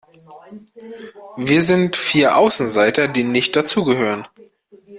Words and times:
Wir 1.37 1.61
sind 1.61 1.95
vier 1.95 2.35
Außenseiter, 2.35 3.07
die 3.07 3.23
nicht 3.23 3.55
dazu 3.55 3.83
gehören 3.85 4.27